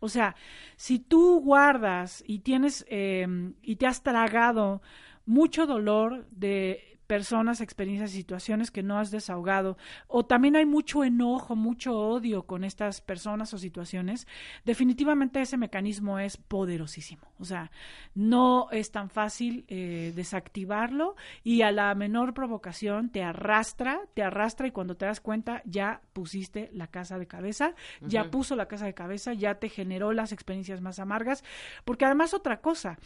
[0.00, 0.34] O sea,
[0.76, 4.80] si tú guardas y tienes em, y te has tragado
[5.26, 9.76] mucho dolor de personas, experiencias y situaciones que no has desahogado,
[10.08, 14.26] o también hay mucho enojo, mucho odio con estas personas o situaciones,
[14.64, 17.22] definitivamente ese mecanismo es poderosísimo.
[17.38, 17.70] O sea,
[18.14, 24.66] no es tan fácil eh, desactivarlo y a la menor provocación te arrastra, te arrastra
[24.66, 28.86] y cuando te das cuenta ya pusiste la casa de cabeza, ya puso la casa
[28.86, 31.44] de cabeza, ya te generó las experiencias más amargas,
[31.84, 32.98] porque además otra cosa,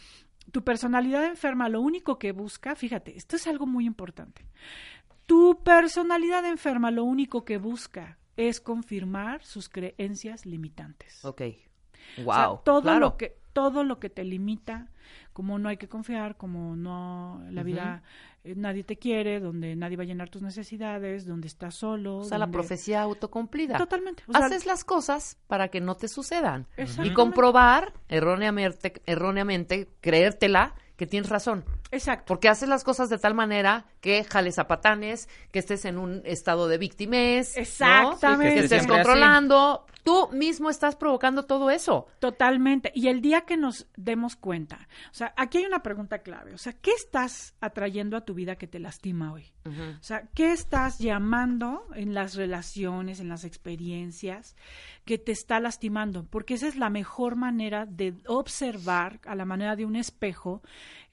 [0.51, 4.45] tu personalidad enferma lo único que busca, fíjate, esto es algo muy importante.
[5.25, 11.23] Tu personalidad enferma lo único que busca es confirmar sus creencias limitantes.
[11.25, 11.41] Ok.
[12.23, 12.61] Wow.
[12.65, 14.89] todo lo que todo lo que te limita,
[15.33, 18.03] como no hay que confiar, como no la vida
[18.43, 22.17] eh, nadie te quiere, donde nadie va a llenar tus necesidades, donde estás solo.
[22.17, 23.77] O sea, la profecía autocumplida.
[23.77, 24.23] Totalmente.
[24.33, 26.67] Haces las cosas para que no te sucedan.
[27.03, 31.65] Y comprobar erróneamente, erróneamente, creértela, que tienes razón.
[31.91, 32.25] Exacto.
[32.27, 36.21] Porque haces las cosas de tal manera que jales a patanes, que estés en un
[36.25, 37.57] estado de víctimas.
[37.57, 38.55] Exactamente.
[38.55, 39.85] Que estés controlando.
[40.03, 42.07] Tú mismo estás provocando todo eso.
[42.19, 42.91] Totalmente.
[42.95, 46.53] Y el día que nos demos cuenta, o sea, aquí hay una pregunta clave.
[46.53, 49.51] O sea, ¿qué estás atrayendo a tu vida que te lastima hoy?
[49.65, 54.55] O sea, ¿qué estás llamando en las relaciones, en las experiencias
[55.05, 56.25] que te está lastimando?
[56.25, 60.61] Porque esa es la mejor manera de observar a la manera de un espejo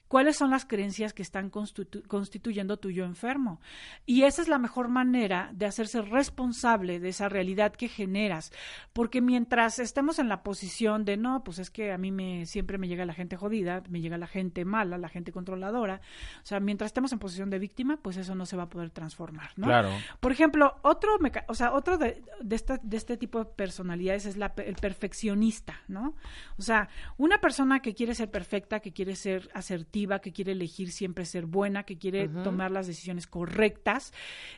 [0.09, 3.61] cuáles son las creencias que están constituyendo tu yo enfermo.
[4.07, 8.51] Y esa es la mejor manera de hacerse responsable de esa realidad que generas,
[8.91, 12.79] porque mientras estemos en la posición de no, pues es que a mí me siempre
[12.79, 16.01] me llega la gente jodida, me llega la gente mala, la gente controladora,
[16.41, 18.89] o sea, mientras estemos en posición de víctima, pues eso no se va a poder
[18.89, 19.67] transformar, ¿no?
[19.67, 19.91] Claro.
[20.19, 24.53] Por ejemplo, otro, o sea, otro de, de, de este tipo de personalidades es la,
[24.57, 26.15] el perfeccionista, ¿no?
[26.57, 30.91] O sea, una persona que quiere ser perfecta, que quiere ser asertiva, que quiere elegir
[30.91, 34.13] siempre ser buena, que quiere tomar las decisiones correctas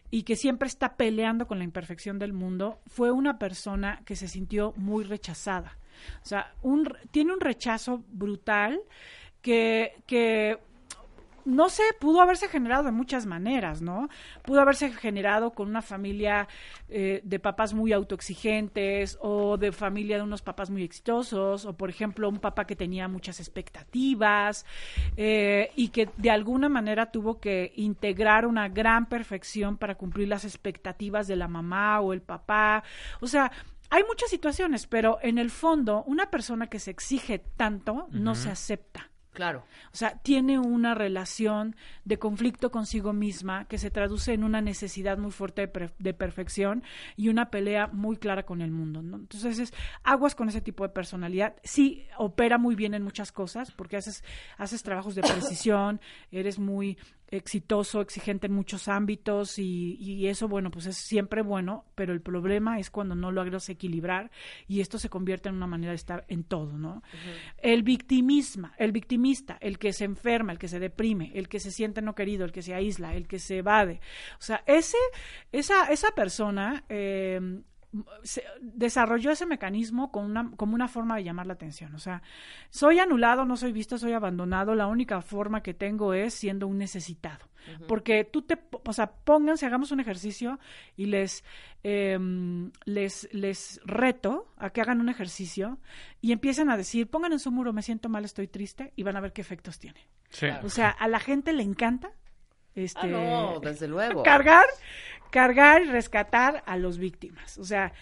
[0.09, 4.27] y que siempre está peleando con la imperfección del mundo, fue una persona que se
[4.27, 5.77] sintió muy rechazada.
[6.23, 8.81] O sea, un, tiene un rechazo brutal
[9.41, 10.57] que, que
[11.45, 14.09] no sé, pudo haberse generado de muchas maneras, ¿no?
[14.43, 16.47] Pudo haberse generado con una familia
[16.89, 21.89] eh, de papás muy autoexigentes o de familia de unos papás muy exitosos o, por
[21.89, 24.65] ejemplo, un papá que tenía muchas expectativas
[25.17, 30.45] eh, y que de alguna manera tuvo que integrar una gran perfección para cumplir las
[30.45, 32.83] expectativas de la mamá o el papá.
[33.19, 33.51] O sea,
[33.89, 38.49] hay muchas situaciones, pero en el fondo, una persona que se exige tanto no se
[38.49, 39.10] acepta.
[39.33, 39.63] Claro.
[39.93, 45.17] O sea, tiene una relación de conflicto consigo misma que se traduce en una necesidad
[45.17, 46.83] muy fuerte de, perfección
[47.15, 49.01] y una pelea muy clara con el mundo.
[49.01, 49.17] ¿no?
[49.17, 51.55] Entonces, es, aguas con ese tipo de personalidad.
[51.63, 54.23] Sí, opera muy bien en muchas cosas porque haces,
[54.57, 56.97] haces trabajos de precisión, eres muy
[57.31, 62.21] exitoso, exigente en muchos ámbitos y, y, eso, bueno, pues es siempre bueno, pero el
[62.21, 64.31] problema es cuando no logras equilibrar
[64.67, 67.01] y esto se convierte en una manera de estar en todo, ¿no?
[67.57, 71.71] El victimismo, el victimista, el que se enferma, el que se deprime, el que se
[71.71, 74.01] siente no querido, el que se aísla, el que se evade,
[74.37, 74.97] o sea, ese,
[75.51, 77.61] esa, esa persona eh,
[78.61, 81.93] desarrolló ese mecanismo con una, como una forma de llamar la atención.
[81.95, 82.21] O sea,
[82.69, 86.77] soy anulado, no soy visto, soy abandonado, la única forma que tengo es siendo un
[86.77, 87.49] necesitado.
[87.87, 90.59] Porque tú te, o sea, pónganse, hagamos un ejercicio
[90.95, 91.43] y les,
[91.83, 95.77] em, les, les reto a que hagan un ejercicio
[96.21, 99.15] y empiecen a decir, pongan en su muro, me siento mal, estoy triste, y van
[99.15, 100.07] a ver qué efectos tiene.
[100.63, 102.11] O sea, a la gente le encanta
[102.75, 104.23] este, ah, desde luego.
[104.23, 104.65] Cargar,
[105.29, 107.57] cargar y rescatar a los víctimas.
[107.57, 107.93] O sea,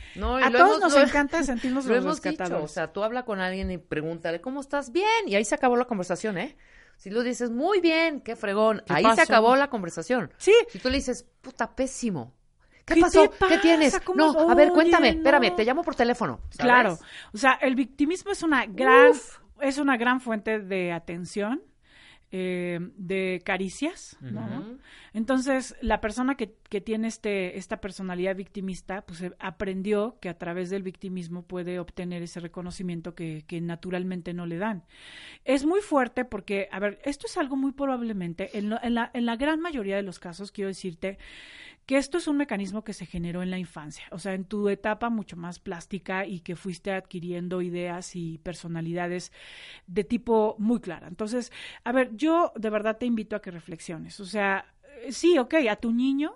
[0.44, 2.64] a todos nos encanta sentirnos los rescatados.
[2.64, 4.92] o sea, tú habla con alguien y pregúntale, ¿cómo estás?
[4.92, 5.28] Bien.
[5.28, 6.58] Y ahí se acabó la conversación, ¿eh?
[6.98, 10.34] Si lo dices, muy bien, qué fregón, ahí se acabó la conversación.
[10.38, 10.54] Sí.
[10.68, 12.34] Si tú le dices, puta, pésimo.
[12.84, 13.32] ¿Qué, pasó?
[13.48, 14.02] ¿Qué tienes?
[14.16, 16.42] No, a ver, cuéntame, espérame, te llamo por teléfono.
[16.58, 16.98] Claro.
[17.34, 19.14] O sea, el victimismo es una gran,
[19.62, 21.62] es una gran fuente de atención
[22.32, 24.78] eh, de caricias, ¿no?
[25.14, 30.38] Entonces, la persona que, que, tiene este, esta personalidad victimista, pues eh, aprendió que a
[30.38, 34.84] través del victimismo puede obtener ese reconocimiento que, que, naturalmente no le dan.
[35.44, 39.26] Es muy fuerte porque, a ver, esto es algo muy probablemente, en, en, la, en
[39.26, 41.18] la gran mayoría de los casos, quiero decirte,
[41.90, 44.70] que esto es un mecanismo que se generó en la infancia, o sea, en tu
[44.70, 49.32] etapa mucho más plástica y que fuiste adquiriendo ideas y personalidades
[49.88, 51.08] de tipo muy clara.
[51.08, 51.52] Entonces,
[51.84, 54.72] a ver, yo de verdad te invito a que reflexiones, o sea,
[55.10, 56.36] sí, ok, a tu niño,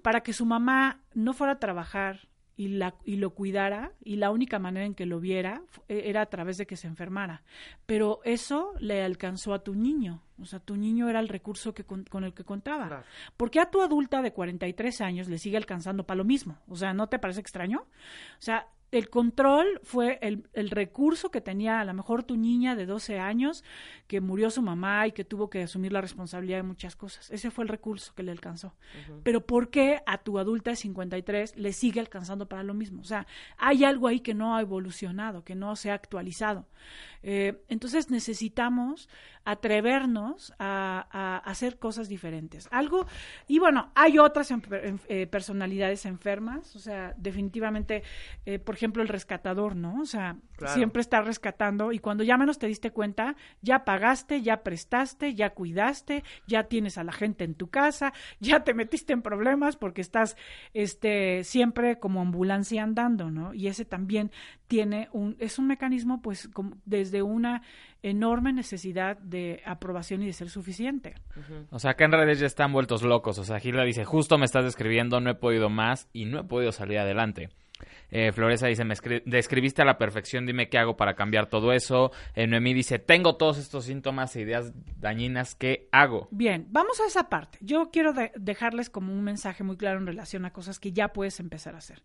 [0.00, 2.29] para que su mamá no fuera a trabajar
[2.60, 6.20] y, la, y lo cuidara y la única manera en que lo viera e, era
[6.20, 7.42] a través de que se enfermara.
[7.86, 10.22] Pero eso le alcanzó a tu niño.
[10.38, 12.86] O sea, tu niño era el recurso que con, el que contaba.
[12.86, 13.04] Claro.
[13.38, 16.58] ¿Por qué a tu adulta de 43 años le sigue alcanzando para lo mismo?
[16.68, 17.78] O sea, ¿no te parece extraño?
[17.78, 22.74] O sea, el control fue el, el, recurso que tenía a lo mejor tu niña
[22.74, 23.64] de 12 años,
[24.06, 27.30] que murió su mamá y que tuvo que asumir la responsabilidad de muchas cosas.
[27.30, 28.68] Ese fue el recurso que le alcanzó.
[28.68, 29.20] Uh -huh.
[29.22, 33.02] Pero ¿por qué a tu adulta de 53 le sigue alcanzando para lo mismo?
[33.02, 33.26] O sea,
[33.56, 36.66] hay algo ahí que no ha evolucionado, que no se ha actualizado.
[37.22, 39.08] Eh, entonces necesitamos
[39.44, 42.68] atrevernos a, a, hacer cosas diferentes.
[42.70, 43.06] Algo,
[43.48, 48.02] y bueno, hay otras en, en, eh, personalidades enfermas, o sea, definitivamente,
[48.44, 50.00] eh, por ejemplo, el rescatador, ¿no?
[50.02, 50.74] O sea, claro.
[50.74, 55.50] siempre está rescatando y cuando ya menos te diste cuenta, ya pagaste, ya prestaste, ya
[55.50, 60.02] cuidaste, ya tienes a la gente en tu casa, ya te metiste en problemas porque
[60.02, 60.36] estás
[60.74, 63.54] este, siempre como ambulancia andando, ¿no?
[63.54, 64.30] Y ese también
[64.68, 67.62] tiene un, es un mecanismo, pues, como desde una
[68.02, 71.14] enorme necesidad de aprobación y de ser suficiente.
[71.36, 71.66] Uh -huh.
[71.70, 73.38] O sea, acá en redes ya están vueltos locos.
[73.38, 76.44] O sea, Gilda dice, justo me estás describiendo, no he podido más y no he
[76.44, 77.50] podido salir adelante.
[78.10, 78.94] Eh, Floresa dice, me
[79.24, 82.10] describiste a la perfección, dime qué hago para cambiar todo eso.
[82.34, 86.28] Eh, Noemí dice, tengo todos estos síntomas e ideas dañinas, ¿qué hago?
[86.30, 87.58] Bien, vamos a esa parte.
[87.60, 91.08] Yo quiero de dejarles como un mensaje muy claro en relación a cosas que ya
[91.08, 92.02] puedes empezar a hacer.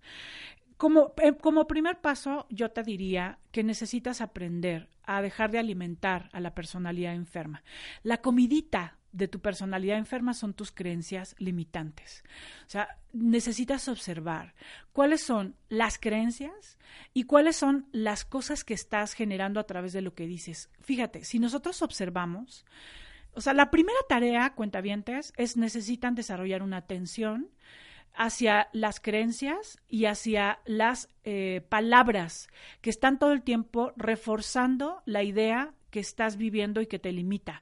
[0.78, 6.30] Como, eh, como primer paso, yo te diría que necesitas aprender a dejar de alimentar
[6.34, 7.64] a la personalidad enferma.
[8.04, 12.26] La comidita de tu personalidad enferma son tus creencias limitantes.
[12.68, 14.56] O sea, necesitas observar
[14.92, 16.78] cuáles son las creencias
[17.14, 20.70] y cuáles son las cosas que estás generando a través de lo que dices.
[20.82, 22.66] Fíjate, si nosotros observamos,
[23.34, 27.50] o sea, la primera tarea, cuentavientes, es necesitan desarrollar una atención
[28.18, 32.48] hacia las creencias y hacia las eh, palabras
[32.82, 37.62] que están todo el tiempo reforzando la idea que estás viviendo y que te limita.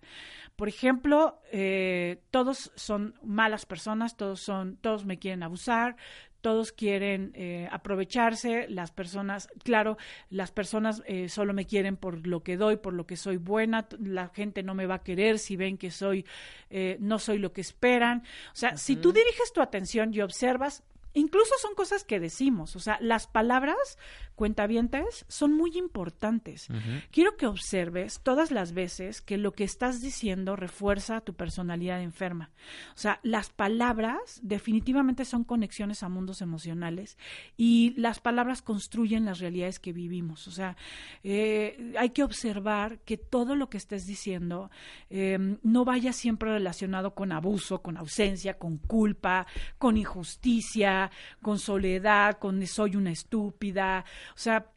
[0.56, 5.96] Por ejemplo, eh, todos son malas personas, todos son, todos me quieren abusar,
[6.44, 9.98] todos quieren eh, aprovecharse, las personas, claro,
[10.30, 13.88] las personas eh, solo me quieren por lo que doy, por lo que soy buena,
[13.98, 16.26] la gente no me va a querer si ven que soy,
[16.70, 18.24] eh, no soy lo que esperan.
[18.52, 18.78] O sea, uh -huh.
[18.78, 23.28] si tú diriges tu atención y observas, incluso son cosas que decimos, o sea, las
[23.28, 23.98] palabras
[24.36, 26.70] cuentavientes son muy importantes.
[26.70, 27.04] Uh -huh.
[27.12, 32.50] Quiero que observes todas las veces que lo que estás diciendo refuerza tu personalidad enferma.
[32.96, 37.18] O sea, las palabras definitivamente son conexiones a mundos emocionales
[37.58, 40.48] y las palabras construyen las realidades que vivimos.
[40.48, 40.78] O sea,
[41.24, 44.72] eh, hay que observar que todo lo que estés diciendo
[45.10, 49.46] eh, no vaya siempre relacionado con abuso, con ausencia, con culpa,
[49.78, 51.03] con injusticia,
[51.42, 54.06] con soledad, con soy una estúpida.
[54.36, 54.68] O sea,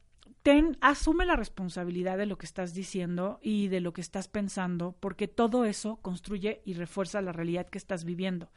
[0.47, 4.95] ten, asume la responsabilidad de lo que estás diciendo y de lo que estás pensando,
[5.01, 8.53] porque todo eso construye y refuerza la realidad que estás viviendo.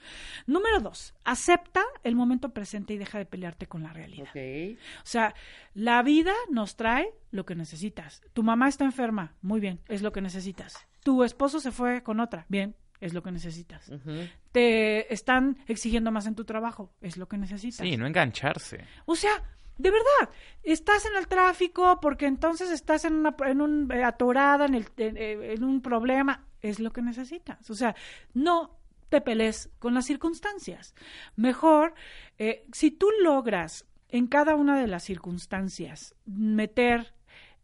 [0.45, 4.29] Número dos, acepta el momento presente y deja de pelearte con la realidad.
[4.29, 4.75] Okay.
[4.75, 5.33] O sea,
[5.73, 8.21] la vida nos trae lo que necesitas.
[8.33, 10.87] Tu mamá está enferma, muy bien, es lo que necesitas.
[11.03, 13.89] Tu esposo se fue con otra, bien, es lo que necesitas.
[13.89, 14.31] Uh -huh.
[14.51, 17.85] Te están exigiendo más en tu trabajo, es lo que necesitas.
[17.87, 18.85] Sí, no engancharse.
[19.05, 19.31] O sea,
[19.77, 20.33] de verdad,
[20.63, 24.85] estás en el tráfico porque entonces estás en una en un eh, atorada en, el,
[24.97, 27.69] en, en un problema, es lo que necesitas.
[27.69, 27.95] O sea,
[28.33, 30.93] no te pelees con las circunstancias.
[31.35, 31.93] Mejor,
[32.37, 37.13] eh, si tú logras en cada una de las circunstancias meter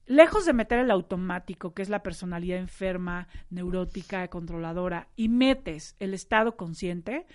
[0.05, 6.13] lejos de meter el automático, que es la personalidad enferma, neurótica, controladora, y metes el
[6.13, 7.25] estado consciente,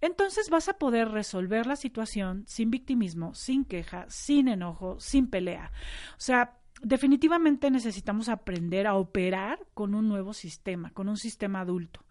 [0.00, 5.72] entonces vas a poder resolver la situación sin victimismo, sin queja, sin enojo, sin pelea.
[6.12, 12.04] O sea, definitivamente necesitamos aprender a operar con un nuevo sistema, con un sistema adulto.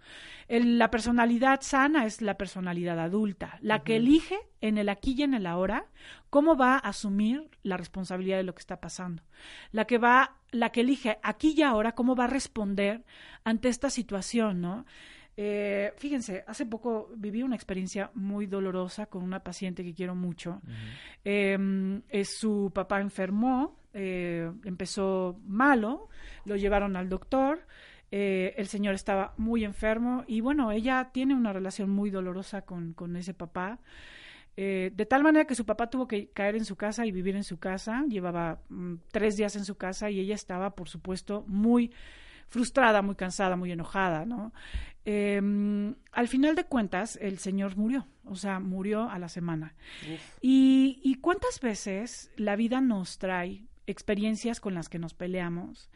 [0.47, 5.33] la personalidad sana es la personalidad adulta, la que elige en el aquí y en
[5.33, 5.85] el ahora
[6.29, 9.23] cómo va a asumir la responsabilidad de lo que está pasando.
[9.71, 13.03] La que va, la que elige aquí y ahora cómo va a responder
[13.43, 14.85] ante esta situación, ¿no?
[15.41, 20.61] Eh, fíjense, hace poco viví una experiencia muy dolorosa con una paciente que quiero mucho.
[21.23, 26.09] Em, su papá enfermó, eh, empezó malo,
[26.45, 27.65] lo llevaron al doctor.
[28.11, 32.93] Eh, el señor estaba muy enfermo y bueno, ella tiene una relación muy dolorosa con,
[32.93, 33.79] con ese papá.
[34.55, 37.45] de tal manera que su papá tuvo que caer en su casa y vivir en
[37.45, 38.03] su casa.
[38.09, 41.91] Llevaba mm, tres días en su casa y ella estaba, por supuesto, muy
[42.49, 44.51] frustrada, muy cansada, muy enojada, ¿no?
[45.05, 49.75] Em, al final de cuentas, el señor murió, o sea, murió a la semana.
[50.41, 55.89] Y, y, cuántas veces la vida nos trae experiencias con las que nos peleamos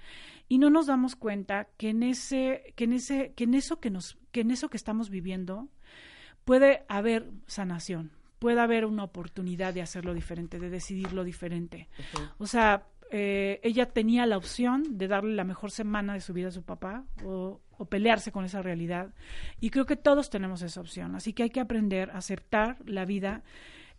[0.50, 3.90] y no nos damos cuenta que en ese, que en ese, que en eso que
[3.90, 5.70] nos, que en eso que estamos viviendo
[6.44, 11.88] puede haber sanación, puede haber una oportunidad de hacerlo diferente, de decidirlo diferente.
[12.38, 16.48] O sea, eh, ella tenía la opción de darle la mejor semana de su vida
[16.48, 19.14] a su papá o, pelearse con esa realidad.
[19.60, 21.16] Y creo que todos tenemos esa opción.
[21.16, 23.44] Así que hay que aprender a aceptar la vida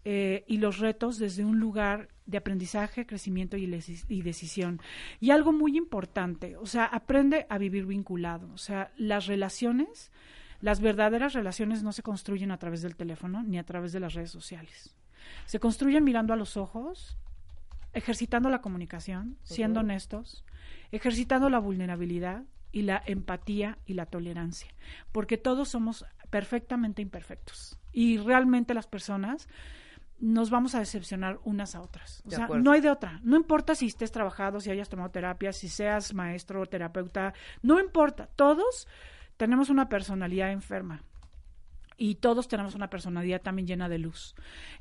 [0.04, 3.64] eh, y los retos desde un lugar de aprendizaje, crecimiento y,
[4.08, 4.80] y, decisión.
[5.20, 8.50] Y algo muy importante, o sea, aprende a vivir vinculado.
[8.52, 10.12] O sea, las relaciones,
[10.60, 14.14] las verdaderas relaciones no se construyen a través del teléfono ni a través de las
[14.14, 14.94] redes sociales.
[15.46, 17.16] Se construyen mirando a los ojos
[17.94, 20.44] ejercitando la comunicación, siendo honestos,
[20.90, 22.42] ejercitando la vulnerabilidad
[22.72, 24.74] y la empatía y la tolerancia,
[25.12, 29.48] porque todos somos perfectamente imperfectos y realmente las personas
[30.18, 32.22] nos vamos a decepcionar unas a otras.
[32.26, 33.20] O sea, no hay de otra.
[33.22, 37.80] No importa si estés trabajado, si hayas tomado terapia, si seas maestro o terapeuta, no
[37.80, 38.28] importa.
[38.36, 38.86] Todos
[39.36, 41.02] tenemos una personalidad enferma
[41.96, 44.34] y todos tenemos una personalidad también llena de luz.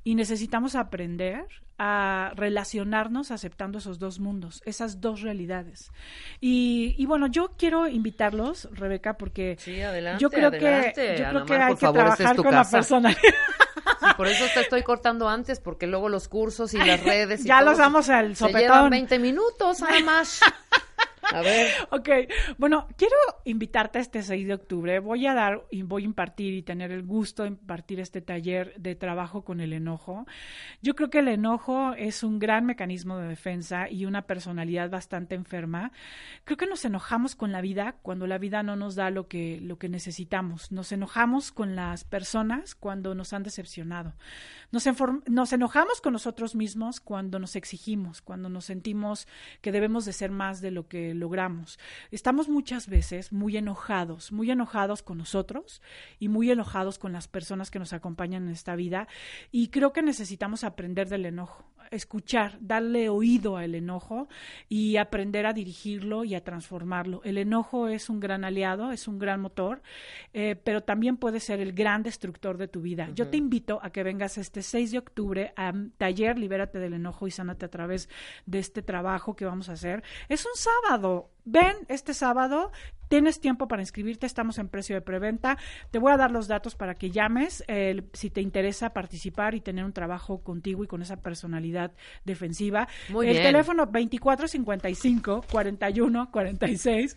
[0.03, 1.45] Y necesitamos aprender
[1.77, 5.91] a relacionarnos aceptando esos dos mundos, esas dos realidades.
[6.39, 9.57] Y, bueno, yo quiero invitarlos, Rebeca, porque
[10.19, 13.21] yo creo que yo creo que hay que trabajar con la personalidad.
[14.17, 17.43] Por eso te estoy cortando antes, porque luego los cursos y las redes.
[17.43, 18.59] ya los damos al sopetón.
[18.59, 20.39] Se llevan 20 minutos, además.
[21.32, 21.71] A ver.
[21.91, 22.09] Ok,
[22.57, 23.15] bueno, quiero
[23.45, 24.99] invitarte este 6 de octubre.
[24.99, 28.74] Voy a dar y voy a impartir y tener el gusto de impartir este taller
[28.78, 30.26] de trabajo con el enojo.
[30.82, 35.36] Yo creo que el enojo es un gran mecanismo de defensa y una personalidad bastante
[35.36, 35.91] enferma.
[36.43, 39.59] Creo que nos enojamos con la vida cuando la vida no nos da lo que,
[39.61, 40.71] lo que necesitamos.
[40.71, 44.13] Nos enojamos con las personas cuando nos han decepcionado.
[44.71, 44.88] Nos,
[45.28, 49.28] nos enojamos con nosotros mismos cuando nos exigimos, cuando nos sentimos
[49.61, 51.80] que debemos de ser más de lo que logramos.
[52.11, 55.82] Estamos muchas veces muy enojados, muy enojados con nosotros
[56.20, 59.07] y muy enojados con las personas que nos acompañan en esta vida
[59.51, 64.27] y creo que necesitamos aprender del enojo escuchar, darle oído al enojo
[64.69, 67.21] y aprender a dirigirlo y a transformarlo.
[67.23, 69.81] El enojo es un gran aliado, es un gran motor,
[70.33, 73.09] eh, pero también puede ser el gran destructor de tu vida.
[73.13, 77.27] Yo te invito a que vengas este 6 de octubre a taller Libérate del enojo
[77.27, 78.09] y sánate a través
[78.45, 80.03] de este trabajo que vamos a hacer.
[80.29, 82.71] Es un sábado, Ven este sábado,
[83.14, 85.59] tienes tiempo para inscribirte, estamos en precio de preventa.
[85.91, 87.64] Te voy a dar los datos para que llames
[88.14, 91.91] si te interesa participar y tener un trabajo contigo y con esa personalidad
[92.26, 92.88] defensiva.
[93.09, 97.16] Muy El teléfono 2455 41 46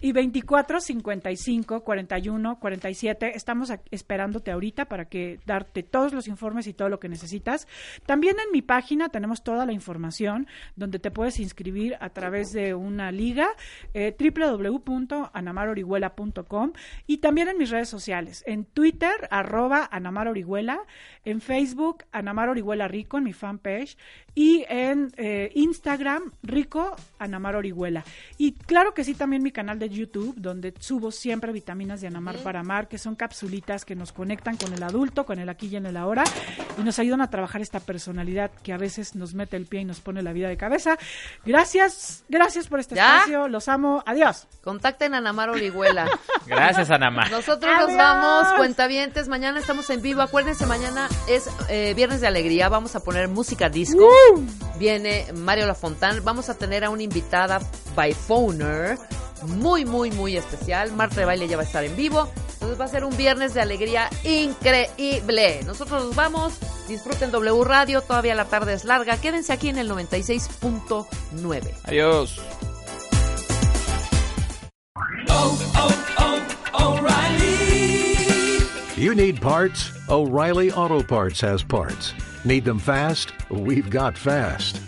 [0.00, 3.32] y 24 55 41 47.
[3.34, 7.66] Estamos esperándote ahorita para que darte todos los informes y todo lo que necesitas.
[8.06, 10.46] También en mi página tenemos toda la información
[10.76, 13.48] donde te puedes inscribir a través de una liga
[13.94, 16.72] eh, www.anamarorihuela.com
[17.06, 20.80] y también en mis redes sociales, en Twitter arroba Anamar Orihuela,
[21.24, 23.96] en Facebook Anamar Orihuela Rico en mi fanpage
[24.34, 28.04] y en eh, Instagram Rico Anamar Orihuela.
[28.36, 32.36] Y claro que sí también mi canal de YouTube, donde subo siempre vitaminas de Anamar
[32.38, 35.76] para Amar, que son capsulitas que nos conectan con el adulto, con el aquí y
[35.76, 36.24] en el ahora,
[36.78, 39.84] y nos ayudan a trabajar esta personalidad que a veces nos mete el pie y
[39.84, 40.98] nos pone la vida de cabeza.
[41.44, 44.46] Gracias, gracias por este espacio, los amo, adiós.
[44.62, 46.08] Contacten a Anamar Orihuela.
[46.46, 47.30] gracias, Anamar.
[47.30, 52.68] Nosotros nos vamos, cuentavientes, mañana estamos en vivo, acuérdense, mañana es eh, Viernes de Alegría,
[52.68, 54.08] vamos a poner música disco,
[54.78, 57.60] viene Mario Lafontán, vamos a tener a una invitada
[57.94, 58.98] by phoner,
[59.46, 60.92] muy, muy, muy especial.
[60.92, 62.28] Marta de Baile ya va a estar en vivo.
[62.54, 65.60] Entonces va a ser un viernes de alegría increíble.
[65.64, 66.58] Nosotros nos vamos.
[66.88, 68.00] Disfruten W Radio.
[68.00, 69.16] Todavía la tarde es larga.
[69.16, 71.72] Quédense aquí en el 96.9.
[71.84, 72.40] Adiós.
[78.96, 79.92] You need parts?
[80.08, 82.14] O'Reilly Auto Parts has parts.
[82.44, 83.32] Need them fast?
[83.48, 84.87] We've got fast.